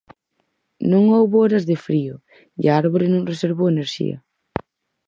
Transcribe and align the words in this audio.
Non 0.91 1.03
houbo 1.15 1.35
horas 1.43 1.63
de 1.69 1.77
frío 1.85 2.15
e 2.61 2.63
a 2.67 2.73
árbore 2.81 3.05
non 3.13 3.29
reservou 3.31 3.67
enerxía. 3.69 4.17